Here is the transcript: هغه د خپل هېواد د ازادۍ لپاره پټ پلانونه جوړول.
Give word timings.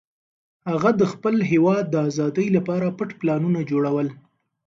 هغه 0.69 0.89
د 0.99 1.01
خپل 1.13 1.35
هېواد 1.51 1.83
د 1.89 1.95
ازادۍ 2.09 2.47
لپاره 2.57 2.95
پټ 2.97 3.09
پلانونه 3.19 3.59
جوړول. 3.71 4.07